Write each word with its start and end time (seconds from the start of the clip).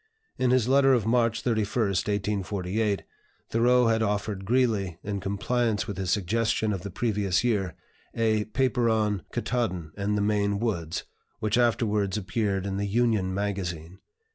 In 0.39 0.49
his 0.49 0.67
letter 0.67 0.93
of 0.93 1.05
March 1.05 1.43
31, 1.43 1.89
1848, 1.89 3.03
Thoreau 3.51 3.85
had 3.85 4.01
offered 4.01 4.45
Greeley, 4.45 4.97
in 5.03 5.19
compliance 5.19 5.85
with 5.85 5.97
his 5.97 6.09
suggestion 6.09 6.73
of 6.73 6.81
the 6.81 6.89
previous 6.89 7.43
year, 7.43 7.75
a 8.15 8.45
paper 8.45 8.89
on 8.89 9.21
"Ktaadn 9.31 9.91
and 9.95 10.17
the 10.17 10.21
Maine 10.23 10.57
Woods," 10.57 11.03
which 11.39 11.55
afterwards 11.55 12.17
appeared 12.17 12.65
in 12.65 12.77
the 12.77 12.87
"Union 12.87 13.31
Magazine." 13.31 13.99